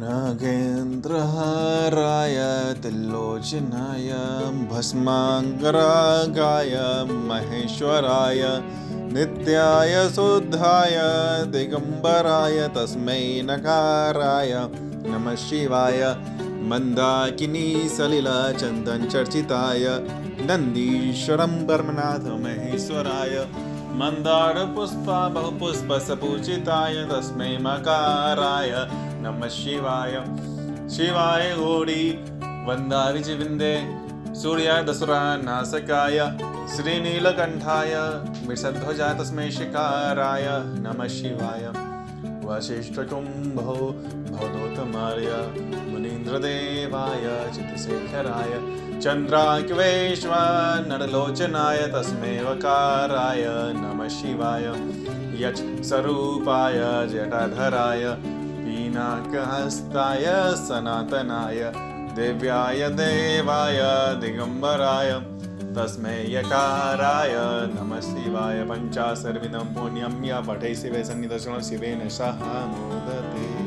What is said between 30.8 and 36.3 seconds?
शिवाय घोडी वन्दारिजिविन्दे सूर्याय दसुरा नासकाय,